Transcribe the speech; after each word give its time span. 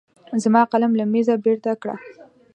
زما 0.43 0.61
قلم 0.71 0.91
له 0.99 1.05
مېزه 1.11 1.35
بېرته 1.43 1.71
کړه. 1.81 1.95